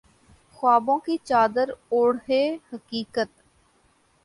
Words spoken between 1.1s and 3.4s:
چادر اوڑھے حقیقت